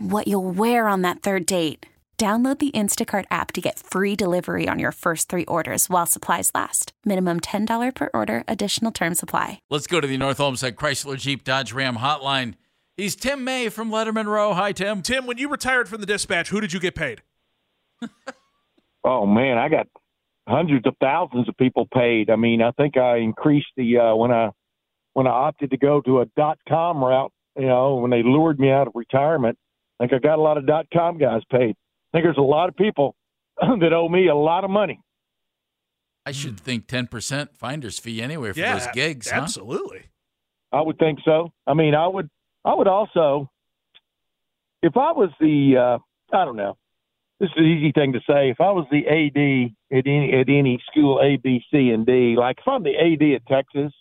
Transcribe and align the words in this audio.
what 0.00 0.28
you'll 0.28 0.50
wear 0.50 0.86
on 0.86 1.02
that 1.02 1.22
third 1.22 1.46
date. 1.46 1.86
Download 2.20 2.58
the 2.58 2.70
Instacart 2.72 3.24
app 3.30 3.50
to 3.52 3.62
get 3.62 3.78
free 3.78 4.14
delivery 4.14 4.68
on 4.68 4.78
your 4.78 4.92
first 4.92 5.30
three 5.30 5.46
orders 5.46 5.88
while 5.88 6.04
supplies 6.04 6.50
last. 6.54 6.92
Minimum 7.06 7.40
$10 7.40 7.94
per 7.94 8.10
order, 8.12 8.44
additional 8.46 8.92
term 8.92 9.14
supply. 9.14 9.58
Let's 9.70 9.86
go 9.86 10.02
to 10.02 10.06
the 10.06 10.18
North 10.18 10.38
Olmsted 10.38 10.76
Chrysler 10.76 11.18
Jeep 11.18 11.44
Dodge 11.44 11.72
Ram 11.72 11.96
hotline. 11.96 12.56
He's 12.98 13.16
Tim 13.16 13.42
May 13.42 13.70
from 13.70 13.90
Letterman 13.90 14.26
Row. 14.26 14.52
Hi, 14.52 14.72
Tim. 14.72 15.00
Tim, 15.00 15.24
when 15.24 15.38
you 15.38 15.48
retired 15.48 15.88
from 15.88 16.02
the 16.02 16.06
dispatch, 16.06 16.50
who 16.50 16.60
did 16.60 16.74
you 16.74 16.78
get 16.80 16.94
paid? 16.94 17.22
oh, 19.02 19.24
man, 19.24 19.56
I 19.56 19.70
got 19.70 19.86
hundreds 20.46 20.86
of 20.86 20.96
thousands 21.00 21.48
of 21.48 21.56
people 21.56 21.88
paid. 21.90 22.28
I 22.28 22.36
mean, 22.36 22.60
I 22.60 22.72
think 22.72 22.98
I 22.98 23.16
increased 23.16 23.68
the, 23.78 23.96
uh, 23.96 24.14
when 24.14 24.30
I, 24.30 24.50
when 25.14 25.26
I 25.26 25.30
opted 25.30 25.70
to 25.70 25.78
go 25.78 26.02
to 26.02 26.20
a 26.20 26.26
dot 26.36 26.58
com 26.68 27.02
route, 27.02 27.32
you 27.56 27.66
know, 27.66 27.94
when 27.94 28.10
they 28.10 28.22
lured 28.22 28.60
me 28.60 28.70
out 28.70 28.88
of 28.88 28.92
retirement, 28.94 29.56
I 30.00 30.04
think 30.04 30.14
I 30.14 30.18
got 30.18 30.38
a 30.38 30.42
lot 30.42 30.56
of 30.56 30.66
dot 30.66 30.86
com 30.92 31.18
guys 31.18 31.42
paid. 31.50 31.76
I 32.12 32.16
think 32.16 32.24
there's 32.24 32.38
a 32.38 32.42
lot 32.42 32.68
of 32.70 32.76
people 32.76 33.14
that 33.60 33.92
owe 33.92 34.08
me 34.08 34.28
a 34.28 34.34
lot 34.34 34.64
of 34.64 34.70
money. 34.70 35.00
I 36.26 36.32
should 36.32 36.60
think 36.60 36.86
10% 36.86 37.48
finder's 37.54 37.98
fee 37.98 38.20
anyway 38.20 38.52
for 38.52 38.60
yeah, 38.60 38.78
those 38.78 38.88
gigs. 38.92 39.28
Absolutely. 39.28 40.04
Huh? 40.72 40.78
I 40.78 40.82
would 40.82 40.98
think 40.98 41.18
so. 41.24 41.52
I 41.66 41.74
mean, 41.74 41.94
I 41.94 42.06
would, 42.06 42.28
I 42.64 42.74
would 42.74 42.88
also, 42.88 43.50
if 44.82 44.96
I 44.96 45.12
was 45.12 45.30
the, 45.40 45.76
uh, 45.76 46.36
I 46.36 46.44
don't 46.44 46.56
know, 46.56 46.76
this 47.40 47.48
is 47.48 47.54
an 47.56 47.64
easy 47.64 47.92
thing 47.92 48.12
to 48.12 48.20
say. 48.20 48.50
If 48.50 48.60
I 48.60 48.70
was 48.70 48.86
the 48.90 49.06
AD 49.08 49.98
at 49.98 50.06
any, 50.06 50.32
at 50.32 50.48
any 50.48 50.80
school 50.90 51.20
A, 51.22 51.36
B, 51.36 51.62
C, 51.70 51.90
and 51.90 52.04
D, 52.04 52.36
like 52.38 52.58
if 52.58 52.68
I'm 52.68 52.82
the 52.82 52.96
AD 52.96 53.22
at 53.34 53.46
Texas, 53.46 53.92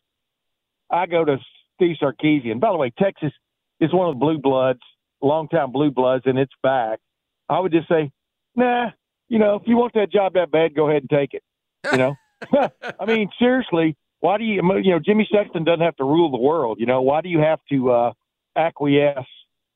I 0.92 1.06
go 1.06 1.24
to 1.24 1.38
Steve 1.76 1.96
Sarkisian. 2.02 2.60
By 2.60 2.72
the 2.72 2.78
way, 2.78 2.92
Texas 3.00 3.32
is 3.80 3.94
one 3.94 4.10
of 4.10 4.16
the 4.16 4.20
blue 4.20 4.40
bloods, 4.40 4.82
longtime 5.22 5.72
blue 5.72 5.92
bloods, 5.92 6.24
and 6.26 6.38
it's 6.38 6.54
back. 6.64 7.00
I 7.48 7.60
would 7.60 7.72
just 7.72 7.88
say, 7.88 8.12
nah, 8.56 8.92
you 9.28 9.40
know, 9.40 9.56
if 9.56 9.64
you 9.66 9.78
want 9.78 9.94
that 9.94 10.12
job 10.12 10.34
that 10.34 10.52
bad, 10.52 10.76
go 10.76 10.90
ahead 10.90 11.04
and 11.04 11.10
take 11.10 11.34
it. 11.34 11.44
You 11.92 11.98
know, 11.98 12.16
I 13.00 13.06
mean, 13.06 13.30
seriously, 13.40 13.96
why 14.20 14.38
do 14.38 14.44
you, 14.44 14.62
you 14.82 14.92
know, 14.92 15.00
Jimmy 15.00 15.28
Sexton 15.32 15.64
doesn't 15.64 15.82
have 15.82 15.96
to 15.98 16.04
rule 16.04 16.32
the 16.32 16.38
world. 16.38 16.80
You 16.80 16.86
know, 16.86 17.02
why 17.02 17.22
do 17.22 17.30
you 17.30 17.40
have 17.40 17.60
to 17.70 17.92
uh, 17.92 18.14
acquiesce 18.56 19.26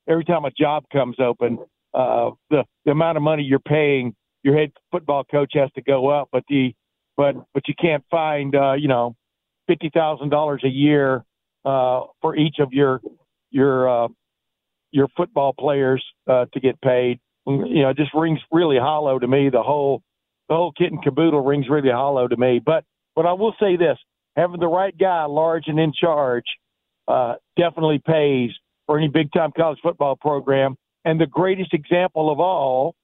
every 0.08 0.24
time 0.24 0.44
a 0.44 0.50
job 0.50 0.84
comes 0.92 1.16
open? 1.18 1.58
Uh, 1.92 2.30
the 2.50 2.64
the 2.84 2.90
amount 2.90 3.16
of 3.16 3.22
money 3.22 3.42
you're 3.42 3.60
paying 3.60 4.14
your 4.42 4.56
head 4.56 4.72
football 4.90 5.24
coach 5.24 5.52
has 5.54 5.70
to 5.72 5.82
go 5.82 6.08
up, 6.08 6.28
but 6.32 6.44
the 6.48 6.74
but 7.16 7.34
but 7.54 7.68
you 7.68 7.74
can't 7.80 8.04
find 8.10 8.54
uh, 8.54 8.72
you 8.72 8.88
know 8.88 9.16
fifty 9.66 9.90
thousand 9.92 10.30
dollars 10.30 10.62
a 10.64 10.68
year 10.68 11.24
uh, 11.64 12.02
for 12.20 12.36
each 12.36 12.56
of 12.58 12.72
your 12.72 13.00
your 13.50 13.88
uh, 13.88 14.08
your 14.94 15.08
football 15.16 15.52
players 15.52 16.04
uh, 16.28 16.46
to 16.52 16.60
get 16.60 16.80
paid 16.80 17.18
you 17.46 17.82
know, 17.82 17.90
it 17.90 17.96
just 17.96 18.14
rings 18.14 18.40
really 18.50 18.78
hollow 18.78 19.18
to 19.18 19.26
me. 19.26 19.50
The 19.50 19.62
whole 19.62 20.02
the 20.48 20.54
whole 20.54 20.72
kit 20.72 20.92
and 20.92 21.02
caboodle 21.02 21.42
rings 21.42 21.66
really 21.68 21.90
hollow 21.90 22.28
to 22.28 22.36
me. 22.36 22.60
But 22.64 22.84
but 23.14 23.26
I 23.26 23.32
will 23.32 23.54
say 23.60 23.76
this: 23.76 23.98
having 24.36 24.60
the 24.60 24.68
right 24.68 24.96
guy, 24.96 25.24
large 25.24 25.64
and 25.66 25.78
in 25.78 25.92
charge, 25.92 26.44
uh, 27.06 27.34
definitely 27.56 28.00
pays 28.04 28.50
for 28.86 28.98
any 28.98 29.08
big 29.08 29.32
time 29.32 29.52
college 29.56 29.78
football 29.82 30.16
program. 30.16 30.76
And 31.04 31.20
the 31.20 31.26
greatest 31.26 31.74
example 31.74 32.32
of 32.32 32.40
all 32.40 32.94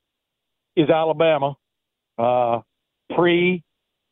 is 0.75 0.89
Alabama, 0.89 1.55
uh, 2.17 2.61
pre 3.15 3.63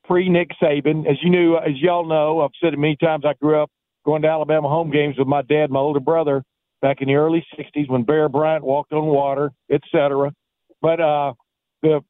pre 0.04 0.28
Nick 0.28 0.50
Saban. 0.62 1.10
As 1.10 1.16
you 1.22 1.30
knew, 1.30 1.56
as 1.56 1.76
y'all 1.76 2.06
know, 2.06 2.42
I've 2.42 2.50
said 2.62 2.74
it 2.74 2.78
many 2.78 2.96
times. 2.96 3.24
I 3.26 3.32
grew 3.40 3.62
up 3.62 3.70
going 4.04 4.22
to 4.22 4.28
Alabama 4.28 4.68
home 4.68 4.90
games 4.90 5.16
with 5.18 5.26
my 5.26 5.42
dad, 5.42 5.70
my 5.70 5.80
older 5.80 6.00
brother 6.00 6.42
back 6.80 7.00
in 7.00 7.08
the 7.08 7.14
early 7.14 7.44
60s 7.58 7.88
when 7.88 8.04
Bear 8.04 8.28
Bryant 8.28 8.64
walked 8.64 8.92
on 8.92 9.06
water, 9.06 9.52
etc. 9.70 10.32
But 10.80 11.00
uh, 11.00 11.34
the 11.82 12.00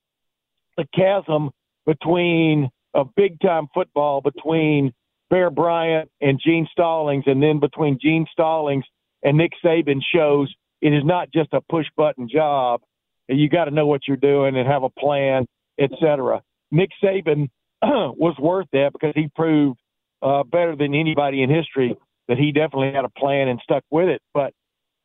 the 0.77 0.87
chasm 0.95 1.51
between 1.87 2.71
a 2.95 3.05
big 3.05 3.41
time 3.41 3.67
football 3.75 4.21
between 4.21 4.93
Bear 5.31 5.51
Bryant 5.51 6.11
and 6.21 6.41
Gene 6.43 6.69
Stallings, 6.71 7.25
and 7.27 7.43
then 7.43 7.61
between 7.61 7.99
Gene 8.01 8.27
Stallings 8.33 8.85
and 9.23 9.37
Nick 9.37 9.53
Saban 9.65 10.01
shows 10.15 10.55
it 10.81 10.93
is 10.93 11.03
not 11.05 11.31
just 11.33 11.53
a 11.53 11.61
push 11.61 11.87
button 11.97 12.29
job. 12.29 12.81
You 13.29 13.49
got 13.49 13.67
to 13.67 13.71
know 13.71 13.87
what 13.87 14.03
you're 14.07 14.17
doing 14.17 14.57
and 14.57 14.67
have 14.67 14.85
a 14.85 14.91
plan, 14.91 15.47
etc. 15.79 16.43
Nick 16.71 16.91
Saban 17.03 17.49
was 17.83 18.37
worth 18.39 18.69
that 18.73 18.93
because 18.93 19.13
he 19.15 19.29
proved 19.35 19.79
uh, 20.23 20.45
better 20.45 20.77
than 20.77 20.95
anybody 20.95 21.43
in 21.43 21.51
history 21.51 21.97
that 22.29 22.39
he 22.39 22.53
definitely 22.53 22.93
had 22.93 23.05
a 23.05 23.09
plan 23.11 23.49
and 23.49 23.61
stuck 23.63 23.85
with 23.91 24.09
it. 24.09 24.23
But 24.33 24.53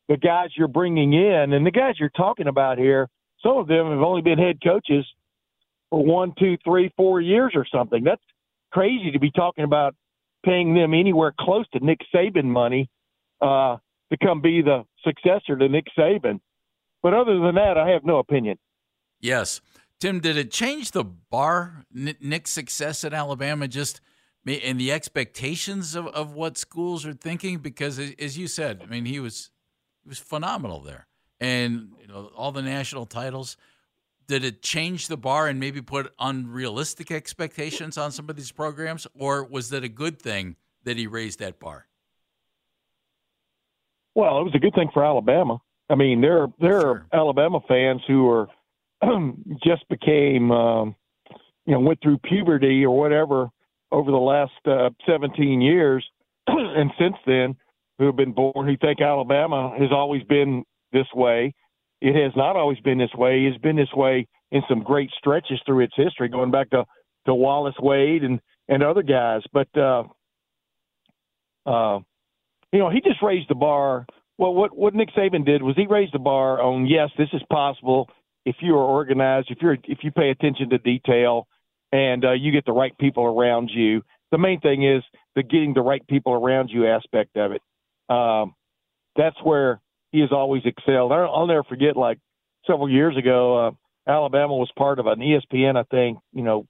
the 0.08 0.16
guys 0.16 0.50
you're 0.56 0.68
bringing 0.68 1.12
in 1.12 1.52
and 1.52 1.66
the 1.66 1.70
guys 1.70 1.94
you're 1.98 2.10
talking 2.10 2.46
about 2.46 2.78
here, 2.78 3.08
some 3.42 3.56
of 3.56 3.66
them 3.66 3.90
have 3.90 4.00
only 4.00 4.22
been 4.22 4.38
head 4.38 4.58
coaches 4.62 5.06
for 5.90 6.04
one, 6.04 6.32
two, 6.38 6.56
three, 6.64 6.92
four 6.96 7.20
years 7.20 7.52
or 7.54 7.66
something. 7.70 8.02
That's 8.04 8.22
crazy 8.72 9.10
to 9.12 9.18
be 9.18 9.30
talking 9.30 9.64
about 9.64 9.94
paying 10.44 10.74
them 10.74 10.92
anywhere 10.94 11.32
close 11.38 11.66
to 11.72 11.84
Nick 11.84 12.00
Saban 12.14 12.44
money 12.44 12.88
uh, 13.40 13.76
to 14.10 14.18
come 14.22 14.40
be 14.40 14.62
the 14.62 14.84
successor 15.04 15.56
to 15.56 15.68
Nick 15.68 15.86
Saban. 15.96 16.40
But 17.02 17.14
other 17.14 17.38
than 17.38 17.54
that, 17.56 17.78
I 17.78 17.90
have 17.90 18.04
no 18.04 18.18
opinion. 18.18 18.58
Yes. 19.20 19.60
Tim, 20.00 20.20
did 20.20 20.36
it 20.36 20.50
change 20.50 20.90
the 20.90 21.04
bar, 21.04 21.84
Nick's 21.92 22.50
success 22.50 23.04
at 23.04 23.14
Alabama, 23.14 23.68
just 23.68 24.00
and 24.46 24.78
the 24.78 24.92
expectations 24.92 25.94
of, 25.94 26.06
of 26.08 26.34
what 26.34 26.58
schools 26.58 27.06
are 27.06 27.14
thinking? 27.14 27.58
Because, 27.58 27.98
as 28.18 28.36
you 28.36 28.46
said, 28.46 28.82
I 28.82 28.86
mean, 28.86 29.06
he 29.06 29.18
was 29.18 29.50
he 30.04 30.08
was 30.08 30.18
phenomenal 30.18 30.80
there, 30.80 31.06
and 31.40 31.92
you 32.00 32.06
know 32.06 32.30
all 32.36 32.52
the 32.52 32.62
national 32.62 33.06
titles. 33.06 33.56
Did 34.26 34.42
it 34.42 34.62
change 34.62 35.08
the 35.08 35.18
bar 35.18 35.48
and 35.48 35.60
maybe 35.60 35.82
put 35.82 36.10
unrealistic 36.18 37.10
expectations 37.10 37.98
on 37.98 38.10
some 38.10 38.30
of 38.30 38.36
these 38.36 38.52
programs, 38.52 39.06
or 39.18 39.44
was 39.44 39.68
that 39.68 39.84
a 39.84 39.88
good 39.88 40.20
thing 40.20 40.56
that 40.84 40.96
he 40.96 41.06
raised 41.06 41.40
that 41.40 41.60
bar? 41.60 41.88
Well, 44.14 44.40
it 44.40 44.44
was 44.44 44.54
a 44.54 44.58
good 44.58 44.74
thing 44.74 44.88
for 44.94 45.04
Alabama. 45.04 45.58
I 45.90 45.94
mean, 45.94 46.20
there 46.20 46.46
there 46.60 46.80
sure. 46.80 47.06
are 47.12 47.18
Alabama 47.18 47.60
fans 47.66 48.02
who 48.06 48.28
are 48.28 48.48
just 49.64 49.86
became 49.88 50.50
um, 50.50 50.94
you 51.66 51.72
know 51.72 51.80
went 51.80 52.00
through 52.02 52.18
puberty 52.18 52.84
or 52.84 52.96
whatever 52.96 53.48
over 53.92 54.10
the 54.10 54.16
last 54.16 54.52
uh, 54.66 54.90
17 55.06 55.60
years, 55.60 56.04
and 56.46 56.90
since 56.98 57.16
then 57.26 57.56
who 57.98 58.06
have 58.06 58.16
been 58.16 58.32
born 58.32 58.66
who 58.66 58.76
think 58.76 59.00
Alabama 59.00 59.74
has 59.78 59.90
always 59.92 60.22
been 60.24 60.64
this 60.92 61.06
way. 61.14 61.54
It 62.00 62.14
has 62.14 62.32
not 62.36 62.56
always 62.56 62.80
been 62.80 62.98
this 62.98 63.14
way. 63.14 63.44
It's 63.44 63.58
been 63.58 63.76
this 63.76 63.92
way 63.94 64.26
in 64.50 64.62
some 64.68 64.82
great 64.82 65.10
stretches 65.18 65.60
through 65.64 65.84
its 65.84 65.94
history, 65.96 66.28
going 66.28 66.50
back 66.50 66.70
to 66.70 66.84
to 67.26 67.34
Wallace 67.34 67.76
Wade 67.80 68.24
and 68.24 68.40
and 68.68 68.82
other 68.82 69.02
guys. 69.02 69.42
But 69.52 69.68
uh, 69.76 70.04
uh, 71.66 72.00
you 72.72 72.78
know, 72.78 72.90
he 72.90 73.00
just 73.00 73.22
raised 73.22 73.48
the 73.48 73.54
bar. 73.54 74.06
Well, 74.38 74.54
what 74.54 74.76
what 74.76 74.94
Nick 74.94 75.10
Saban 75.16 75.44
did 75.44 75.62
was 75.62 75.76
he 75.76 75.86
raised 75.86 76.14
the 76.14 76.18
bar 76.18 76.60
on 76.60 76.86
yes, 76.86 77.10
this 77.16 77.28
is 77.32 77.42
possible 77.50 78.08
if 78.44 78.56
you 78.60 78.74
are 78.74 78.84
organized, 78.84 79.50
if 79.50 79.58
you're 79.62 79.76
if 79.84 79.98
you 80.02 80.10
pay 80.10 80.30
attention 80.30 80.70
to 80.70 80.78
detail, 80.78 81.46
and 81.92 82.24
uh, 82.24 82.32
you 82.32 82.52
get 82.52 82.64
the 82.66 82.72
right 82.72 82.96
people 82.98 83.24
around 83.24 83.70
you. 83.72 84.02
The 84.32 84.38
main 84.38 84.60
thing 84.60 84.84
is 84.84 85.02
the 85.36 85.42
getting 85.42 85.74
the 85.74 85.80
right 85.80 86.04
people 86.08 86.32
around 86.32 86.70
you 86.70 86.88
aspect 86.88 87.36
of 87.36 87.52
it. 87.52 87.62
Um, 88.08 88.54
that's 89.16 89.36
where 89.42 89.80
he 90.12 90.20
has 90.20 90.30
always 90.32 90.62
excelled. 90.64 91.12
I'll, 91.12 91.46
never 91.46 91.64
forget, 91.64 91.96
like 91.96 92.18
several 92.66 92.90
years 92.90 93.16
ago, 93.16 93.66
uh, 93.66 93.70
Alabama 94.10 94.54
was 94.54 94.70
part 94.76 94.98
of 94.98 95.06
an 95.06 95.20
ESPN, 95.20 95.76
I 95.76 95.84
think, 95.90 96.18
you 96.32 96.42
know, 96.42 96.66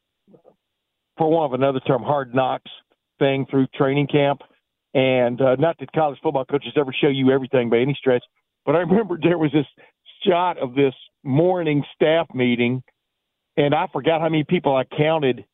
for 1.17 1.31
one 1.31 1.45
of 1.45 1.53
another 1.53 1.81
term, 1.81 2.03
hard 2.03 2.35
knocks 2.35 2.71
thing 3.19 3.47
through 3.51 3.67
training 3.75 4.09
camp. 4.09 4.41
And 4.95 5.41
uh, 5.41 5.57
not 5.57 5.79
that 5.81 5.93
college 5.93 6.19
football 6.23 6.45
coaches 6.45 6.73
ever 6.77 6.95
show 6.99 7.09
you 7.09 7.31
everything 7.31 7.69
by 7.71 7.79
any 7.79 7.95
stretch, 7.99 8.23
but 8.65 8.77
I 8.77 8.79
remember 8.81 9.19
there 9.21 9.39
was 9.39 9.53
this 9.53 9.67
shot 10.27 10.59
of 10.59 10.75
this 10.75 10.95
morning 11.23 11.85
staff 11.95 12.29
meeting, 12.33 12.83
and 13.57 13.75
I 13.75 13.87
forgot 13.93 14.21
how 14.21 14.29
many 14.29 14.45
people 14.45 14.77
I 14.77 14.85
counted 14.85 15.45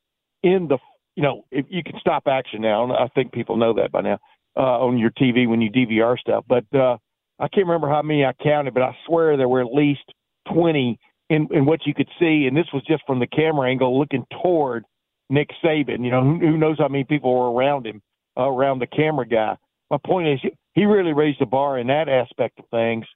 in 0.43 0.69
the. 0.69 0.79
You 1.17 1.25
know, 1.25 1.45
if 1.51 1.67
you 1.69 1.83
can 1.83 1.99
stop 2.01 2.29
action 2.29 2.63
now, 2.63 2.95
I 2.95 3.09
think 3.09 3.33
people 3.33 3.57
know 3.57 3.75
that 3.75 3.91
by 3.91 4.01
now 4.01 4.19
uh, 4.57 4.81
on 4.81 4.99
your 4.99 5.11
TV 5.11 5.49
when 5.49 5.61
you 5.61 5.71
DVR 5.71 6.19
stuff. 6.19 6.45
But 6.49 6.65
uh, 6.75 6.97
I 7.39 7.49
can't 7.49 7.67
remember 7.67 7.89
how 7.89 8.03
many 8.03 8.25
I 8.25 8.33
counted, 8.43 8.75
but 8.75 8.83
I 8.83 8.97
swear 9.07 9.37
there 9.37 9.49
were 9.49 9.61
at 9.61 9.73
least 9.73 10.05
twenty 10.53 10.99
in, 11.31 11.49
in 11.53 11.65
what 11.65 11.87
you 11.87 11.95
could 11.95 12.09
see, 12.19 12.47
and 12.47 12.57
this 12.57 12.67
was 12.75 12.83
just 12.87 13.05
from 13.07 13.21
the 13.21 13.27
camera 13.27 13.71
angle 13.71 13.99
looking 13.99 14.27
toward 14.43 14.85
Nick 15.31 15.51
Saban. 15.65 16.05
You 16.05 16.11
know, 16.11 16.23
who, 16.23 16.39
who 16.39 16.59
knows 16.59 16.77
how 16.79 16.89
many 16.89 17.05
people 17.05 17.33
were 17.33 17.53
around 17.53 17.87
him, 17.87 18.03
uh, 18.37 18.51
around 18.51 18.81
the 18.81 18.87
camera 18.89 19.27
guy. 19.27 19.57
My 19.91 19.99
point 20.05 20.29
is, 20.29 20.53
he 20.75 20.85
really 20.85 21.13
raised 21.13 21.41
the 21.41 21.47
bar 21.47 21.79
in 21.79 21.87
that 21.87 22.09
aspect 22.09 22.59
of 22.59 22.65
things, 22.71 23.07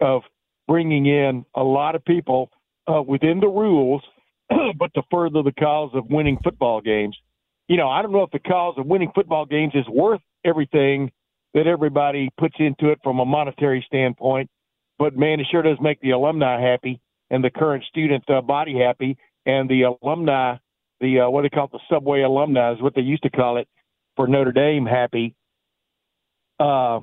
of 0.00 0.22
bringing 0.66 1.06
in 1.06 1.44
a 1.54 1.62
lot 1.62 1.94
of 1.94 2.04
people 2.04 2.50
uh, 2.86 3.02
within 3.02 3.40
the 3.40 3.48
rules, 3.48 4.02
but 4.48 4.92
to 4.94 5.02
further 5.10 5.42
the 5.42 5.52
cause 5.52 5.90
of 5.94 6.06
winning 6.10 6.38
football 6.42 6.80
games. 6.80 7.16
You 7.68 7.76
know, 7.76 7.88
I 7.88 8.00
don't 8.00 8.12
know 8.12 8.22
if 8.22 8.30
the 8.30 8.38
cause 8.38 8.74
of 8.78 8.86
winning 8.86 9.12
football 9.14 9.44
games 9.44 9.72
is 9.74 9.86
worth 9.88 10.22
everything 10.44 11.10
that 11.54 11.66
everybody 11.66 12.30
puts 12.38 12.54
into 12.58 12.90
it 12.90 12.98
from 13.02 13.20
a 13.20 13.24
monetary 13.24 13.84
standpoint, 13.86 14.48
but 14.98 15.16
man, 15.16 15.40
it 15.40 15.46
sure 15.50 15.62
does 15.62 15.78
make 15.80 16.00
the 16.00 16.10
alumni 16.10 16.60
happy 16.60 17.00
and 17.30 17.42
the 17.42 17.50
current 17.50 17.84
student 17.84 18.24
uh, 18.30 18.40
body 18.40 18.78
happy, 18.78 19.16
and 19.46 19.68
the 19.68 19.82
alumni, 19.82 20.56
the 21.00 21.20
uh, 21.20 21.30
what 21.30 21.42
they 21.42 21.48
call 21.48 21.66
it, 21.66 21.72
the 21.72 21.80
subway 21.90 22.22
alumni 22.22 22.72
is 22.72 22.82
what 22.82 22.94
they 22.94 23.02
used 23.02 23.22
to 23.22 23.30
call 23.30 23.58
it 23.58 23.68
for 24.16 24.26
Notre 24.26 24.52
Dame 24.52 24.86
happy. 24.86 25.34
Uh, 26.58 27.00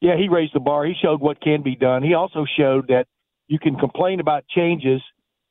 yeah, 0.00 0.16
he 0.16 0.28
raised 0.28 0.54
the 0.54 0.60
bar. 0.60 0.84
He 0.84 0.94
showed 1.00 1.20
what 1.20 1.40
can 1.40 1.62
be 1.62 1.76
done. 1.76 2.02
He 2.02 2.14
also 2.14 2.44
showed 2.58 2.88
that 2.88 3.06
you 3.48 3.58
can 3.58 3.76
complain 3.76 4.20
about 4.20 4.46
changes 4.48 5.00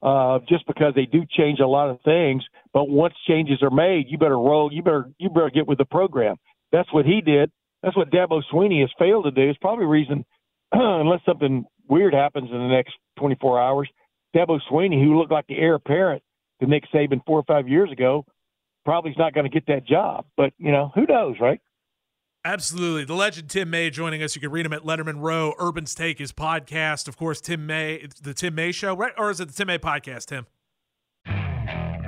uh, 0.03 0.39
just 0.47 0.67
because 0.67 0.93
they 0.93 1.05
do 1.05 1.23
change 1.29 1.59
a 1.59 1.67
lot 1.67 1.89
of 1.89 1.99
things, 2.01 2.43
but 2.73 2.89
once 2.89 3.13
changes 3.27 3.63
are 3.63 3.71
made, 3.71 4.05
you 4.07 4.17
better 4.17 4.37
roll. 4.37 4.71
You 4.71 4.83
better 4.83 5.09
you 5.17 5.29
better 5.29 5.49
get 5.49 5.67
with 5.67 5.77
the 5.77 5.85
program. 5.85 6.35
That's 6.75 6.91
what 6.91 7.05
he 7.05 7.21
did. 7.21 7.51
That's 7.81 7.95
what 7.95 8.11
Dabo 8.11 8.41
Swinney 8.51 8.81
has 8.81 8.89
failed 8.99 9.23
to 9.23 9.31
do. 9.31 9.49
It's 9.49 9.57
probably 9.59 9.85
the 9.85 9.89
reason, 9.89 10.25
unless 10.73 11.21
something 11.25 11.63
weird 11.87 12.13
happens 12.13 12.49
in 12.51 12.57
the 12.57 12.67
next 12.67 12.95
24 13.17 13.61
hours, 13.61 13.89
Dabo 14.35 14.59
Swinney, 14.69 15.01
who 15.01 15.17
looked 15.17 15.31
like 15.31 15.47
the 15.47 15.57
heir 15.57 15.75
apparent 15.75 16.21
to 16.61 16.67
Nick 16.67 16.83
Saban 16.93 17.21
four 17.25 17.39
or 17.39 17.43
five 17.43 17.69
years 17.69 17.89
ago, 17.93 18.25
probably 18.83 19.11
is 19.11 19.17
not 19.17 19.33
going 19.33 19.45
to 19.45 19.49
get 19.49 19.67
that 19.67 19.87
job. 19.87 20.25
But 20.35 20.51
you 20.57 20.73
know, 20.73 20.91
who 20.93 21.05
knows, 21.05 21.37
right? 21.39 21.61
Absolutely. 22.43 23.05
The 23.05 23.15
legend 23.15 23.49
Tim 23.49 23.69
May 23.69 23.89
joining 23.89 24.21
us. 24.21 24.35
You 24.35 24.41
can 24.41 24.51
read 24.51 24.65
him 24.65 24.73
at 24.73 24.81
Letterman 24.81 25.21
Row. 25.21 25.53
Urban's 25.57 25.95
Take, 25.95 26.19
his 26.19 26.33
podcast. 26.33 27.07
Of 27.07 27.15
course, 27.15 27.39
Tim 27.39 27.65
May, 27.65 28.05
the 28.21 28.33
Tim 28.33 28.53
May 28.53 28.73
Show, 28.73 28.95
right? 28.95 29.13
Or 29.17 29.31
is 29.31 29.39
it 29.39 29.47
the 29.47 29.53
Tim 29.53 29.67
May 29.67 29.79
podcast, 29.79 30.25
Tim? 30.25 30.45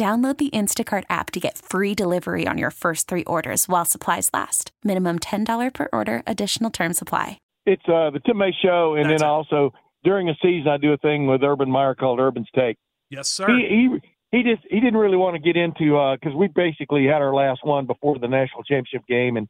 Download 0.00 0.34
the 0.34 0.48
Instacart 0.48 1.04
app 1.10 1.30
to 1.32 1.40
get 1.40 1.58
free 1.58 1.94
delivery 1.94 2.46
on 2.48 2.56
your 2.56 2.70
first 2.70 3.06
three 3.06 3.24
orders 3.24 3.68
while 3.68 3.84
supplies 3.84 4.30
last. 4.32 4.70
Minimum 4.82 5.18
$10 5.18 5.74
per 5.74 5.88
order, 5.92 6.22
additional 6.26 6.70
term 6.70 6.94
supply. 6.94 7.36
It's 7.66 7.82
uh, 7.86 8.08
the 8.08 8.18
Tim 8.24 8.38
May 8.38 8.52
Show, 8.64 8.94
and 8.94 9.10
That's 9.10 9.20
then 9.20 9.28
it. 9.28 9.30
also 9.30 9.74
during 10.02 10.30
a 10.30 10.34
season, 10.40 10.68
I 10.68 10.78
do 10.78 10.94
a 10.94 10.96
thing 10.96 11.26
with 11.26 11.42
Urban 11.42 11.70
Meyer 11.70 11.94
called 11.94 12.18
Urban's 12.18 12.48
Take. 12.56 12.78
Yes, 13.10 13.28
sir. 13.28 13.46
He, 13.48 13.98
he 14.32 14.38
he 14.38 14.42
just 14.42 14.62
he 14.70 14.80
didn't 14.80 14.96
really 14.96 15.18
want 15.18 15.34
to 15.34 15.38
get 15.38 15.58
into 15.58 16.16
because 16.18 16.34
we 16.34 16.48
basically 16.48 17.04
had 17.04 17.20
our 17.20 17.34
last 17.34 17.60
one 17.62 17.84
before 17.84 18.18
the 18.18 18.26
national 18.26 18.62
championship 18.62 19.06
game, 19.06 19.36
and 19.36 19.48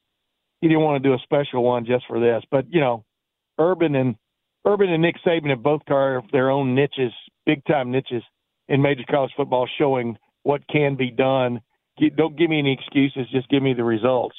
he 0.60 0.66
didn't 0.66 0.82
want 0.82 1.00
to 1.00 1.08
do 1.08 1.14
a 1.14 1.18
special 1.22 1.62
one 1.62 1.86
just 1.86 2.06
for 2.08 2.18
this. 2.18 2.42
But 2.50 2.64
you 2.70 2.80
know, 2.80 3.04
Urban 3.56 3.94
and 3.94 4.16
Urban 4.66 4.90
and 4.90 5.00
Nick 5.00 5.14
Saban 5.24 5.50
have 5.50 5.62
both 5.62 5.82
carved 5.86 6.32
their 6.32 6.50
own 6.50 6.74
niches, 6.74 7.12
big 7.46 7.64
time 7.66 7.92
niches 7.92 8.24
in 8.68 8.82
major 8.82 9.04
college 9.08 9.30
football, 9.36 9.68
showing 9.78 10.16
what 10.42 10.66
can 10.68 10.96
be 10.96 11.10
done. 11.10 11.60
Don't 12.16 12.36
give 12.36 12.48
me 12.48 12.58
any 12.58 12.72
excuses; 12.72 13.30
just 13.30 13.48
give 13.48 13.62
me 13.62 13.74
the 13.74 13.84
results. 13.84 14.36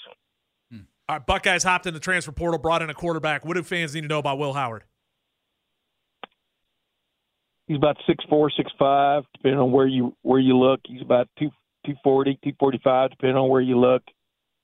All 1.11 1.17
right, 1.17 1.25
Buckeyes 1.25 1.63
hopped 1.63 1.87
in 1.87 1.93
the 1.93 1.99
transfer 1.99 2.31
portal, 2.31 2.57
brought 2.57 2.81
in 2.81 2.89
a 2.89 2.93
quarterback. 2.93 3.43
What 3.43 3.55
do 3.55 3.63
fans 3.63 3.93
need 3.93 4.01
to 4.01 4.07
know 4.07 4.19
about 4.19 4.37
Will 4.37 4.53
Howard? 4.53 4.85
He's 7.67 7.75
about 7.75 7.97
six 8.07 8.23
four, 8.29 8.49
six 8.49 8.71
five, 8.79 9.23
depending 9.33 9.59
on 9.59 9.73
where 9.73 9.87
you 9.87 10.15
where 10.21 10.39
you 10.39 10.57
look. 10.57 10.79
He's 10.85 11.01
about 11.01 11.27
two 11.37 11.49
two 11.85 11.95
forty, 12.01 12.39
two 12.43 12.53
forty 12.57 12.79
five, 12.81 13.09
depending 13.09 13.35
on 13.35 13.49
where 13.49 13.59
you 13.59 13.77
look. 13.77 14.03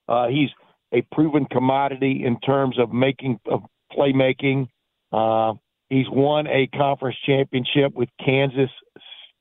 Uh, 0.08 0.28
he's 0.28 0.48
a 0.92 1.02
proven 1.14 1.44
commodity 1.44 2.24
in 2.24 2.40
terms 2.40 2.78
of 2.78 2.94
making 2.94 3.40
of 3.50 3.60
playmaking. 3.92 4.68
Uh, 5.12 5.52
he's 5.90 6.08
won 6.08 6.46
a 6.46 6.66
conference 6.68 7.16
championship 7.26 7.94
with 7.94 8.08
Kansas 8.24 8.70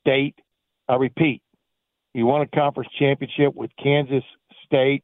State. 0.01 0.35
I 0.89 0.95
repeat, 0.95 1.41
he 2.17 2.23
won 2.23 2.41
a 2.41 2.47
conference 2.47 2.89
championship 2.97 3.53
with 3.53 3.69
Kansas 3.81 4.23
State. 4.65 5.03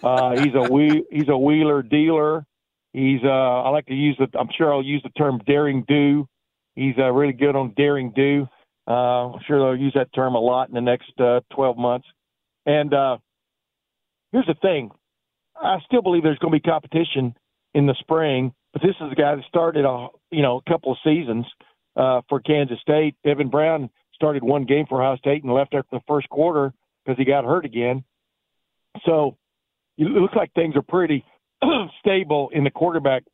Uh, 0.00 0.36
he's 0.36 0.54
a 0.54 0.70
wheel, 0.70 1.02
he's 1.10 1.28
a 1.28 1.36
wheeler 1.36 1.82
dealer. 1.82 2.46
He's 2.92 3.18
uh, 3.24 3.62
I 3.62 3.68
like 3.70 3.86
to 3.86 3.94
use 3.94 4.16
the 4.16 4.28
I'm 4.38 4.48
sure 4.56 4.72
I'll 4.72 4.80
use 4.80 5.02
the 5.02 5.10
term 5.10 5.40
daring 5.44 5.84
do. 5.88 6.28
He's 6.76 6.94
uh, 6.98 7.10
really 7.10 7.32
good 7.32 7.56
on 7.56 7.74
daring 7.76 8.12
do. 8.14 8.46
Uh, 8.86 9.32
I'm 9.32 9.40
sure 9.44 9.58
they'll 9.58 9.82
use 9.82 9.94
that 9.96 10.14
term 10.14 10.36
a 10.36 10.38
lot 10.38 10.68
in 10.68 10.74
the 10.76 10.80
next 10.80 11.10
uh, 11.18 11.40
12 11.52 11.78
months. 11.78 12.06
And 12.64 12.94
uh, 12.94 13.18
here's 14.30 14.46
the 14.46 14.54
thing: 14.62 14.92
I 15.56 15.78
still 15.84 16.02
believe 16.02 16.22
there's 16.22 16.38
going 16.38 16.52
to 16.52 16.60
be 16.60 16.70
competition 16.70 17.34
in 17.74 17.86
the 17.86 17.96
spring, 17.98 18.54
but 18.72 18.82
this 18.82 18.94
is 19.00 19.10
a 19.10 19.16
guy 19.16 19.34
that 19.34 19.44
started 19.48 19.84
a 19.84 20.08
you 20.30 20.42
know 20.42 20.62
a 20.64 20.70
couple 20.70 20.92
of 20.92 20.98
seasons 21.02 21.44
uh, 21.96 22.20
for 22.28 22.38
Kansas 22.38 22.78
State. 22.82 23.16
Evan 23.24 23.48
Brown 23.48 23.90
started 24.22 24.44
one 24.44 24.64
game 24.64 24.86
for 24.88 25.02
Ohio 25.02 25.16
State 25.16 25.42
and 25.42 25.52
left 25.52 25.74
after 25.74 25.88
the 25.90 26.02
first 26.06 26.28
quarter 26.28 26.72
because 27.04 27.18
he 27.18 27.24
got 27.24 27.44
hurt 27.44 27.64
again. 27.64 28.04
So 29.04 29.36
it 29.98 30.04
looks 30.04 30.36
like 30.36 30.52
things 30.52 30.76
are 30.76 30.82
pretty 30.82 31.24
stable 31.98 32.48
in 32.52 32.62
the 32.62 32.70
quarterback 32.70 33.24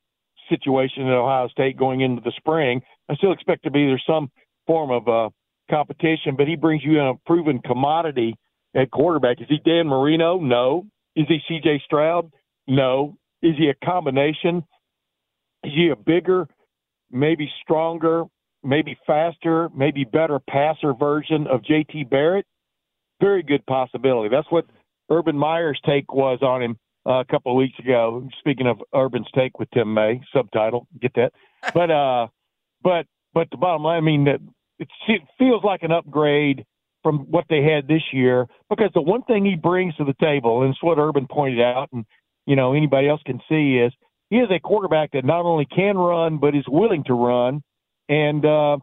situation 0.48 1.06
at 1.06 1.12
Ohio 1.12 1.48
State 1.48 1.76
going 1.76 2.00
into 2.00 2.22
the 2.22 2.32
spring. 2.38 2.80
I 3.10 3.16
still 3.16 3.32
expect 3.32 3.64
to 3.64 3.70
be 3.70 3.84
there's 3.84 4.02
some 4.06 4.30
form 4.66 4.90
of 4.90 5.08
uh, 5.08 5.28
competition, 5.70 6.36
but 6.38 6.48
he 6.48 6.56
brings 6.56 6.82
you 6.82 6.98
in 6.98 7.06
a 7.06 7.14
proven 7.26 7.60
commodity 7.60 8.34
at 8.74 8.90
quarterback. 8.90 9.42
Is 9.42 9.48
he 9.50 9.58
Dan 9.62 9.88
Marino? 9.88 10.38
No. 10.38 10.86
Is 11.14 11.26
he 11.28 11.40
C.J. 11.48 11.82
Stroud? 11.84 12.32
No. 12.66 13.18
Is 13.42 13.56
he 13.58 13.68
a 13.68 13.86
combination? 13.86 14.64
Is 15.64 15.72
he 15.74 15.90
a 15.90 15.96
bigger, 15.96 16.48
maybe 17.10 17.50
stronger, 17.62 18.24
maybe 18.62 18.96
faster, 19.06 19.68
maybe 19.74 20.04
better 20.04 20.38
passer 20.38 20.94
version 20.94 21.46
of 21.46 21.64
J.T. 21.64 22.04
Barrett? 22.04 22.46
Very 23.20 23.42
good 23.42 23.64
possibility. 23.66 24.28
That's 24.28 24.50
what 24.50 24.66
Urban 25.10 25.36
Meyer's 25.36 25.80
take 25.84 26.12
was 26.12 26.38
on 26.42 26.62
him 26.62 26.76
uh, 27.06 27.20
a 27.20 27.24
couple 27.24 27.52
of 27.52 27.56
weeks 27.56 27.78
ago. 27.78 28.28
Speaking 28.38 28.66
of 28.66 28.80
Urban's 28.94 29.28
take 29.34 29.58
with 29.58 29.70
Tim 29.72 29.92
May, 29.92 30.20
subtitle, 30.32 30.86
get 31.00 31.12
that. 31.14 31.32
But 31.74 31.90
uh, 31.90 32.28
but 32.84 33.06
but 33.34 33.48
the 33.50 33.56
bottom 33.56 33.82
line, 33.82 33.96
I 33.96 34.00
mean, 34.00 34.28
it, 34.28 34.40
it 34.78 35.22
feels 35.38 35.64
like 35.64 35.82
an 35.82 35.90
upgrade 35.90 36.64
from 37.02 37.20
what 37.30 37.46
they 37.48 37.62
had 37.62 37.88
this 37.88 38.02
year 38.12 38.46
because 38.70 38.90
the 38.94 39.02
one 39.02 39.22
thing 39.22 39.44
he 39.44 39.56
brings 39.56 39.96
to 39.96 40.04
the 40.04 40.14
table, 40.20 40.62
and 40.62 40.70
it's 40.70 40.82
what 40.82 40.98
Urban 40.98 41.26
pointed 41.28 41.60
out, 41.60 41.88
and 41.92 42.04
you 42.46 42.54
know 42.54 42.74
anybody 42.74 43.08
else 43.08 43.20
can 43.26 43.40
see 43.48 43.78
is 43.78 43.92
he 44.30 44.36
is 44.36 44.50
a 44.50 44.60
quarterback 44.60 45.12
that 45.12 45.24
not 45.24 45.44
only 45.44 45.66
can 45.66 45.96
run 45.96 46.38
but 46.38 46.54
is 46.54 46.64
willing 46.68 47.02
to 47.04 47.14
run, 47.14 47.62
and 48.08 48.44
uh, 48.44 48.78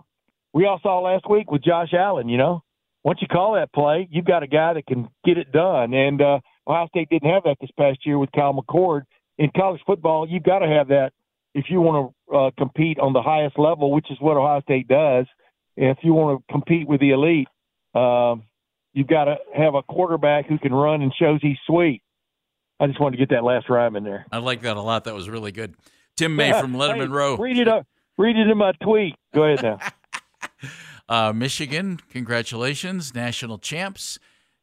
we 0.54 0.66
all 0.66 0.80
saw 0.82 1.00
last 1.00 1.30
week 1.30 1.52
with 1.52 1.64
Josh 1.64 1.94
Allen. 1.94 2.30
You 2.30 2.38
know, 2.38 2.64
once 3.04 3.20
you 3.22 3.28
call 3.28 3.54
that 3.56 3.74
play, 3.74 4.08
you've 4.12 4.26
got 4.26 4.44
a 4.44 4.48
guy 4.48 4.74
that 4.74 4.86
can 4.86 5.08
get 5.26 5.38
it 5.38 5.52
done, 5.52 5.94
and 5.94 6.22
uh, 6.22 6.40
Ohio 6.68 6.88
State 6.88 7.10
didn't 7.10 7.30
have 7.30 7.44
that 7.44 7.58
this 7.62 7.72
past 7.78 8.00
year 8.06 8.18
with 8.18 8.32
Kyle 8.32 8.54
McCord. 8.54 9.04
In 9.38 9.52
college 9.56 9.82
football, 9.86 10.28
you've 10.30 10.44
got 10.44 10.60
to 10.60 10.68
have 10.68 10.88
that 10.90 11.12
if 11.54 11.66
you 11.70 11.82
want 11.82 12.14
to 12.30 12.38
uh, 12.38 12.52
compete 12.58 13.00
on 13.00 13.14
the 13.14 13.22
highest 13.22 13.58
level, 13.58 13.92
which 13.92 14.10
is 14.12 14.18
what 14.20 14.38
Ohio 14.38 14.62
State 14.62 14.88
does. 14.88 15.26
If 15.78 15.98
you 16.04 16.14
want 16.14 16.40
to 16.40 16.54
compete 16.54 16.88
with 16.88 17.02
the 17.02 17.12
elite, 17.12 17.48
um, 17.94 18.44
you've 18.94 19.08
got 19.08 19.26
to 19.26 19.36
have 19.56 19.76
a 19.76 19.84
quarterback 19.84 20.48
who 20.48 20.58
can 20.58 20.74
run 20.74 21.02
and 21.02 21.14
shows 21.18 21.40
he's 21.42 21.58
sweet. 21.68 22.02
I 22.80 22.88
just 22.88 23.00
wanted 23.00 23.18
to 23.18 23.26
get 23.26 23.36
that 23.36 23.44
last 23.44 23.70
rhyme 23.70 23.96
in 23.96 24.04
there. 24.04 24.26
I 24.32 24.38
like 24.40 24.62
that 24.62 24.78
a 24.78 24.82
lot. 24.82 25.06
That 25.06 25.16
was 25.16 25.30
really 25.30 25.52
good. 25.52 25.76
Tim 26.18 26.36
May 26.36 26.52
from 26.54 26.74
Letterman 26.74 26.98
hey, 26.98 27.08
Row. 27.08 27.38
Read 27.38 27.58
it 27.58 27.68
up. 27.68 27.86
Read 28.18 28.38
it 28.38 28.50
in 28.50 28.58
my 28.58 28.72
tweet. 28.82 29.16
Go 29.34 29.44
ahead 29.44 29.64
now. 29.64 29.80
uh, 31.10 31.34
Michigan, 31.34 32.00
congratulations, 32.10 33.14
national 33.14 33.58
champs. 33.58 34.18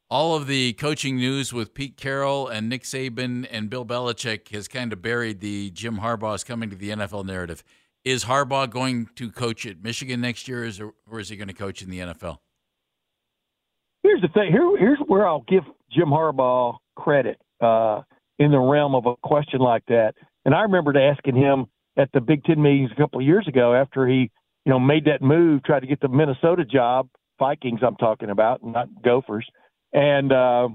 All 0.09 0.35
of 0.35 0.47
the 0.47 0.75
coaching 0.75 1.16
news 1.16 1.52
with 1.52 1.73
Pete 1.73 1.97
Carroll 1.97 2.49
and 2.49 2.68
Nick 2.68 2.82
Saban 2.82 3.47
and 3.50 3.71
Bill 3.71 3.85
Belichick 3.87 4.49
has 4.49 4.68
kind 4.68 4.92
of 4.92 5.00
buried 5.00 5.40
the 5.40 5.71
Jim 5.71 5.99
Harbaugh 5.99 6.35
is 6.35 6.44
coming 6.44 6.68
to 6.71 6.76
the 6.76 6.90
NFL 6.90 7.25
narrative. 7.25 7.64
Is 8.04 8.25
Harbaugh 8.25 8.68
going 8.68 9.09
to 9.16 9.30
coach 9.30 9.64
at 9.64 9.82
Michigan 9.82 10.21
next 10.21 10.49
year, 10.49 10.71
or 11.11 11.21
is 11.21 11.28
he 11.28 11.37
going 11.37 11.49
to 11.49 11.54
coach 11.54 11.82
in 11.82 11.88
the 11.88 12.00
NFL? 12.00 12.38
Here's 14.02 14.21
the 14.21 14.28
thing. 14.28 14.50
Here, 14.50 14.76
here's 14.78 14.99
where 15.06 15.26
I'll 15.26 15.44
give 15.49 15.62
Jim 15.90 16.09
Harbaugh 16.09 16.76
credit 16.97 17.40
uh, 17.61 18.02
in 18.38 18.50
the 18.50 18.59
realm 18.59 18.94
of 18.94 19.06
a 19.06 19.14
question 19.23 19.61
like 19.61 19.85
that. 19.87 20.14
And 20.44 20.54
I 20.54 20.62
remembered 20.62 20.97
asking 20.97 21.37
him 21.37 21.66
at 21.96 22.11
the 22.12 22.20
Big 22.20 22.44
Ten 22.44 22.61
meetings 22.61 22.90
a 22.92 23.00
couple 23.00 23.20
of 23.20 23.26
years 23.26 23.46
ago 23.46 23.75
after 23.75 24.06
he, 24.06 24.30
you 24.64 24.70
know, 24.70 24.78
made 24.78 25.06
that 25.06 25.22
move, 25.22 25.62
tried 25.64 25.80
to 25.80 25.87
get 25.87 26.00
the 26.00 26.08
Minnesota 26.08 26.64
job, 26.64 27.08
Vikings 27.38 27.80
I'm 27.87 27.96
talking 27.96 28.30
about, 28.30 28.64
not 28.64 28.88
Gophers. 29.02 29.46
And 29.92 30.32
uh, 30.32 30.68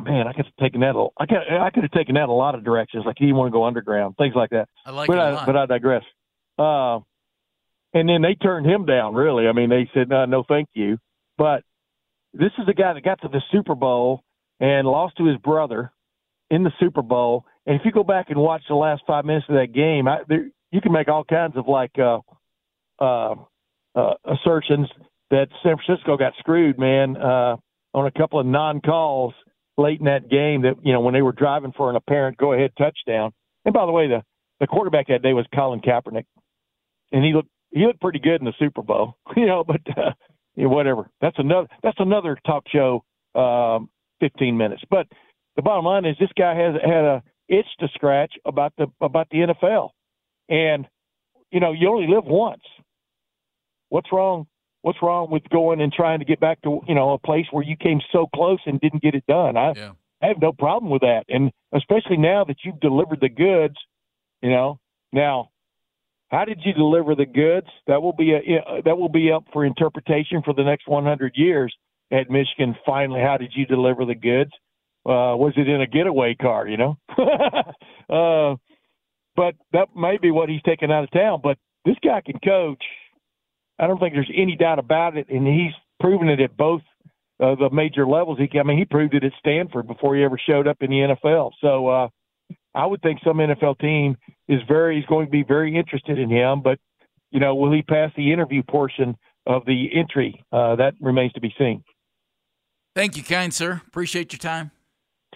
man, 0.00 0.26
I 0.26 0.32
could 0.32 0.46
have 0.46 0.56
taken 0.56 0.80
that. 0.80 0.96
A, 0.96 1.08
I 1.18 1.26
could 1.26 1.36
I 1.36 1.70
could 1.70 1.82
have 1.82 1.92
taken 1.92 2.14
that 2.14 2.28
a 2.28 2.32
lot 2.32 2.54
of 2.54 2.64
directions. 2.64 3.04
Like 3.04 3.16
he 3.18 3.26
didn't 3.26 3.36
want 3.36 3.52
to 3.52 3.56
go 3.56 3.64
underground, 3.64 4.16
things 4.16 4.34
like 4.34 4.50
that. 4.50 4.68
I 4.86 4.90
like 4.90 5.08
but 5.08 5.18
it 5.18 5.20
I, 5.20 5.30
a 5.30 5.34
lot. 5.34 5.46
but 5.46 5.56
I 5.56 5.66
digress. 5.66 6.04
Uh, 6.58 7.00
and 7.94 8.08
then 8.08 8.22
they 8.22 8.34
turned 8.34 8.66
him 8.66 8.86
down. 8.86 9.14
Really, 9.14 9.48
I 9.48 9.52
mean, 9.52 9.68
they 9.68 9.90
said 9.92 10.08
no, 10.08 10.24
no, 10.24 10.44
thank 10.48 10.68
you. 10.74 10.98
But 11.36 11.62
this 12.32 12.52
is 12.58 12.68
a 12.68 12.74
guy 12.74 12.94
that 12.94 13.04
got 13.04 13.20
to 13.22 13.28
the 13.28 13.42
Super 13.50 13.74
Bowl 13.74 14.22
and 14.60 14.86
lost 14.86 15.16
to 15.18 15.26
his 15.26 15.36
brother 15.38 15.92
in 16.50 16.62
the 16.62 16.72
Super 16.80 17.02
Bowl. 17.02 17.44
And 17.66 17.76
if 17.76 17.82
you 17.84 17.92
go 17.92 18.02
back 18.02 18.26
and 18.30 18.38
watch 18.38 18.62
the 18.68 18.74
last 18.74 19.02
five 19.06 19.24
minutes 19.24 19.46
of 19.48 19.54
that 19.54 19.72
game, 19.72 20.08
I, 20.08 20.18
there, 20.28 20.46
you 20.70 20.80
can 20.80 20.92
make 20.92 21.08
all 21.08 21.24
kinds 21.24 21.56
of 21.56 21.68
like 21.68 21.92
uh, 21.98 22.18
uh, 22.98 23.34
uh, 23.94 24.14
assertions 24.24 24.88
that 25.30 25.48
San 25.62 25.76
Francisco 25.76 26.16
got 26.16 26.32
screwed, 26.38 26.78
man, 26.78 27.16
uh, 27.16 27.56
on 27.94 28.06
a 28.06 28.10
couple 28.10 28.40
of 28.40 28.46
non-calls 28.46 29.34
late 29.78 30.00
in 30.00 30.06
that 30.06 30.28
game. 30.28 30.62
That 30.62 30.74
you 30.82 30.92
know 30.92 31.00
when 31.00 31.14
they 31.14 31.22
were 31.22 31.32
driving 31.32 31.72
for 31.76 31.88
an 31.90 31.96
apparent 31.96 32.36
go-ahead 32.36 32.72
touchdown. 32.76 33.32
And 33.64 33.72
by 33.72 33.86
the 33.86 33.92
way, 33.92 34.08
the 34.08 34.22
the 34.60 34.66
quarterback 34.66 35.08
that 35.08 35.22
day 35.22 35.32
was 35.32 35.46
Colin 35.54 35.80
Kaepernick, 35.80 36.24
and 37.12 37.24
he 37.24 37.32
looked 37.32 37.50
he 37.70 37.86
looked 37.86 38.00
pretty 38.00 38.18
good 38.18 38.40
in 38.40 38.44
the 38.44 38.54
Super 38.58 38.82
Bowl, 38.82 39.16
you 39.36 39.46
know. 39.46 39.64
But 39.64 39.80
uh, 39.96 40.12
you 40.56 40.68
whatever. 40.68 41.10
That's 41.20 41.38
another 41.38 41.68
that's 41.82 42.00
another 42.00 42.38
talk 42.46 42.64
show 42.68 43.04
um, 43.34 43.88
15 44.20 44.56
minutes. 44.56 44.82
But 44.90 45.06
the 45.56 45.62
bottom 45.62 45.84
line 45.84 46.04
is 46.04 46.16
this 46.18 46.30
guy 46.36 46.54
has 46.54 46.74
had 46.82 47.04
a 47.04 47.22
itch 47.52 47.66
to 47.80 47.88
scratch 47.94 48.32
about 48.44 48.72
the 48.78 48.86
about 49.00 49.28
the 49.30 49.38
NFL, 49.38 49.90
and 50.48 50.86
you 51.50 51.60
know 51.60 51.72
you 51.72 51.88
only 51.88 52.12
live 52.12 52.24
once. 52.24 52.62
What's 53.90 54.10
wrong? 54.10 54.46
What's 54.80 54.98
wrong 55.00 55.30
with 55.30 55.48
going 55.50 55.80
and 55.80 55.92
trying 55.92 56.18
to 56.18 56.24
get 56.24 56.40
back 56.40 56.60
to 56.62 56.80
you 56.88 56.94
know 56.94 57.12
a 57.12 57.18
place 57.18 57.46
where 57.50 57.64
you 57.64 57.76
came 57.76 58.00
so 58.10 58.26
close 58.34 58.60
and 58.66 58.80
didn't 58.80 59.02
get 59.02 59.14
it 59.14 59.24
done? 59.26 59.56
I 59.56 59.72
Yeah. 59.76 59.92
I 60.22 60.28
have 60.28 60.40
no 60.40 60.52
problem 60.52 60.90
with 60.90 61.02
that, 61.02 61.24
and 61.28 61.50
especially 61.72 62.16
now 62.16 62.44
that 62.44 62.58
you've 62.64 62.80
delivered 62.80 63.20
the 63.20 63.28
goods, 63.28 63.74
you 64.40 64.50
know. 64.50 64.78
Now, 65.12 65.50
how 66.32 66.46
did 66.46 66.60
you 66.64 66.72
deliver 66.72 67.14
the 67.14 67.26
goods? 67.26 67.66
That 67.86 68.02
will 68.02 68.14
be 68.14 68.32
a 68.32 68.82
that 68.84 68.96
will 68.96 69.10
be 69.10 69.30
up 69.30 69.44
for 69.52 69.64
interpretation 69.64 70.42
for 70.42 70.54
the 70.54 70.64
next 70.64 70.88
100 70.88 71.32
years 71.36 71.74
at 72.10 72.30
Michigan. 72.30 72.74
Finally, 72.86 73.20
how 73.20 73.36
did 73.36 73.52
you 73.54 73.66
deliver 73.66 74.04
the 74.04 74.14
goods? 74.14 74.52
Uh, 75.04 75.34
was 75.36 75.52
it 75.56 75.68
in 75.68 75.80
a 75.80 75.86
getaway 75.86 76.34
car? 76.34 76.68
You 76.68 76.76
know, 76.76 76.98
uh, 78.08 78.56
but 79.34 79.54
that 79.72 79.88
may 79.96 80.18
be 80.18 80.30
what 80.30 80.48
he's 80.48 80.62
taking 80.62 80.92
out 80.92 81.04
of 81.04 81.10
town. 81.10 81.40
But 81.42 81.58
this 81.84 81.96
guy 82.04 82.20
can 82.24 82.38
coach. 82.38 82.82
I 83.78 83.86
don't 83.86 83.98
think 83.98 84.14
there's 84.14 84.30
any 84.34 84.56
doubt 84.56 84.78
about 84.78 85.16
it, 85.16 85.28
and 85.28 85.46
he's 85.46 85.72
proven 86.00 86.28
it 86.28 86.40
at 86.40 86.56
both 86.56 86.82
uh, 87.40 87.56
the 87.56 87.70
major 87.70 88.06
levels. 88.06 88.38
He, 88.38 88.58
I 88.58 88.62
mean, 88.62 88.78
he 88.78 88.84
proved 88.84 89.14
it 89.14 89.24
at 89.24 89.32
Stanford 89.40 89.86
before 89.88 90.14
he 90.14 90.22
ever 90.22 90.38
showed 90.38 90.68
up 90.68 90.78
in 90.80 90.90
the 90.90 91.16
NFL. 91.24 91.50
So 91.60 91.88
uh, 91.88 92.08
I 92.74 92.86
would 92.86 93.02
think 93.02 93.20
some 93.24 93.38
NFL 93.38 93.78
team 93.78 94.16
is 94.48 94.60
very 94.68 94.98
is 95.00 95.06
going 95.06 95.26
to 95.26 95.32
be 95.32 95.42
very 95.42 95.76
interested 95.76 96.18
in 96.18 96.30
him. 96.30 96.62
But 96.62 96.78
you 97.30 97.40
know, 97.40 97.54
will 97.54 97.72
he 97.72 97.82
pass 97.82 98.10
the 98.16 98.32
interview 98.32 98.62
portion 98.62 99.16
of 99.46 99.64
the 99.64 99.88
entry? 99.94 100.44
Uh, 100.52 100.76
that 100.76 100.94
remains 101.00 101.32
to 101.32 101.40
be 101.40 101.52
seen. 101.58 101.82
Thank 102.94 103.16
you, 103.16 103.22
kind 103.22 103.52
sir. 103.52 103.80
Appreciate 103.88 104.32
your 104.32 104.38
time. 104.38 104.70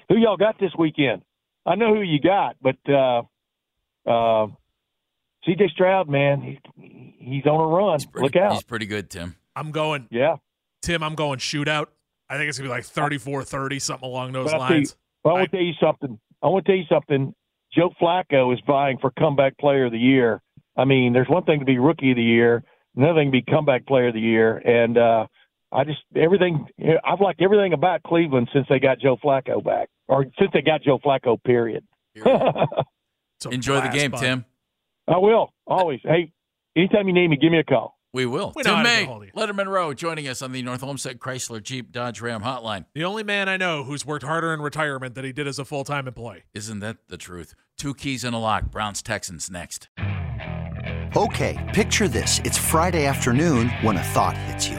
Who 0.09 0.17
y'all 0.17 0.37
got 0.37 0.59
this 0.61 0.73
weekend? 0.79 1.23
I 1.65 1.75
know 1.75 1.95
who 1.95 2.01
you 2.03 2.21
got, 2.21 2.57
but 2.63 2.77
uh, 2.89 3.23
uh, 4.09 4.47
C.J. 5.45 5.69
Stroud, 5.73 6.09
man, 6.09 6.41
he, 6.77 7.15
he's 7.19 7.47
on 7.47 7.61
a 7.61 7.67
run. 7.67 7.99
Pretty, 8.13 8.25
Look 8.27 8.37
out! 8.37 8.53
He's 8.53 8.63
pretty 8.63 8.87
good, 8.87 9.11
Tim. 9.11 9.37
I'm 9.55 9.71
going, 9.73 10.07
yeah. 10.11 10.37
Tim, 10.83 11.03
I'm 11.03 11.15
going 11.15 11.39
shootout. 11.39 11.87
I 12.29 12.37
think 12.37 12.49
it's 12.49 12.59
going 12.59 12.69
to 12.69 12.75
be 12.75 12.77
like 12.77 12.85
34 12.85 13.45
30, 13.45 13.79
something 13.79 14.09
along 14.09 14.33
those 14.33 14.51
But 14.51 14.61
I'll 14.61 14.69
you- 14.71 14.75
lines. 14.77 14.97
Well, 15.25 15.35
I 15.35 15.39
I- 15.39 15.41
want 15.41 15.51
to 15.51 15.57
tell 15.57 15.67
you 15.67 15.75
something. 15.81 16.19
I 16.43 16.47
want 16.49 16.65
to 16.67 16.73
tell 16.73 16.79
you 16.79 16.85
something. 16.89 17.35
Joe 17.75 17.91
Flacco 18.01 18.53
is 18.55 18.61
vying 18.67 18.99
for 18.99 19.11
comeback 19.19 19.59
player 19.59 19.87
of 19.87 19.93
the 19.93 19.99
year. 19.99 20.41
I 20.77 20.85
mean, 20.85 21.13
there's 21.13 21.29
one 21.29 21.43
thing 21.45 21.59
to 21.61 21.65
be 21.65 21.79
rookie 21.79 22.11
of 22.13 22.17
the 22.17 22.23
year, 22.23 22.63
another 22.95 23.19
thing 23.21 23.29
to 23.29 23.33
be 23.33 23.43
comeback 23.43 23.87
player 23.87 24.09
of 24.09 24.15
the 24.15 24.21
year, 24.21 24.57
and 24.59 24.97
uh, 24.99 25.27
I 25.73 25.85
just 25.85 25.99
everything. 26.15 26.67
I've 27.05 27.21
liked 27.21 27.41
everything 27.43 27.73
about 27.73 28.03
Cleveland 28.03 28.49
since 28.53 28.67
they 28.69 28.79
got 28.79 28.99
Joe 29.01 29.17
Flacco 29.17 29.63
back, 29.65 29.89
or 30.09 30.25
since 30.39 30.51
they 30.53 30.63
got 30.63 30.83
Joe 30.83 30.99
Flacco. 30.99 31.43
Period. 31.43 31.85
I 32.25 32.67
Enjoy 33.51 33.81
the 33.81 33.89
game, 33.89 34.11
bud. 34.11 34.21
Tim. 34.21 34.45
I 35.09 35.19
will 35.19 35.53
always. 35.67 36.01
Hey, 36.03 36.33
anytime 36.77 37.07
you 37.07 37.15
need 37.15 37.29
me, 37.29 37.37
give 37.37 37.53
me 37.53 37.59
a 37.59 37.65
call. 37.65 37.97
We 38.13 38.25
will. 38.25 38.53
We 38.57 38.63
know 38.63 38.71
Tim 38.71 38.77
how 38.77 38.83
to 38.83 38.89
May, 38.89 39.01
get 39.01 39.09
hold. 39.09 39.27
Letterman 39.37 39.67
Row, 39.67 39.93
joining 39.93 40.27
us 40.27 40.41
on 40.41 40.53
the 40.53 40.63
North 40.63 40.83
Olmsted 40.83 41.19
Chrysler 41.19 41.63
Jeep 41.63 41.93
Dodge 41.93 42.21
Ram 42.23 42.43
Hotline. 42.43 42.87
The 42.95 43.05
only 43.05 43.23
man 43.23 43.49
I 43.49 43.59
know 43.59 43.85
who's 43.85 44.07
worked 44.07 44.25
harder 44.25 44.55
in 44.55 44.63
retirement 44.63 45.15
than 45.15 45.25
he 45.25 45.33
did 45.33 45.47
as 45.47 45.59
a 45.59 45.65
full 45.67 45.85
time 45.85 46.09
employee. 46.09 46.45
Isn't 46.55 46.81
that 46.81 46.97
the 47.09 47.19
truth? 47.19 47.55
Two 47.77 47.93
keys 47.93 48.25
and 48.25 48.35
a 48.35 48.39
lock. 48.39 48.71
Browns 48.71 49.03
Texans 49.03 49.51
next. 49.51 49.89
Okay, 51.15 51.73
picture 51.75 52.09
this. 52.09 52.41
It's 52.45 52.57
Friday 52.59 53.05
afternoon 53.07 53.69
when 53.83 53.97
a 53.99 54.03
thought 54.03 54.37
hits 54.37 54.69
you. 54.69 54.79